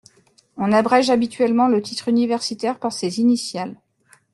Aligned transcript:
On 0.57 0.71
abrège 0.71 1.11
habituellement 1.11 1.67
le 1.67 1.79
titre 1.79 2.07
universitaire 2.07 2.79
par 2.79 2.91
ses 2.91 3.19
initiales. 3.19 3.79